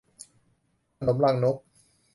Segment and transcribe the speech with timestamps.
[0.97, 1.57] ขนมรังนก